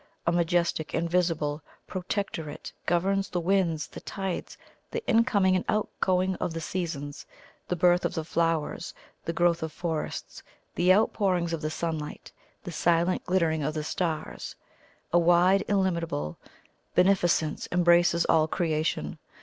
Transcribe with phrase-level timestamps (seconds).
[0.25, 4.57] A majestic invisible Protectorate governs the winds, the tides,
[4.89, 7.23] the incoming and outgoing of the seasons,
[7.67, 8.95] the birth of the flowers,
[9.25, 10.41] the growth of forests,
[10.73, 12.31] the outpourings of the sunlight,
[12.63, 14.55] the silent glittering of the stars.
[15.13, 16.39] A wide illimitable
[16.95, 19.19] Beneficence embraces all creation.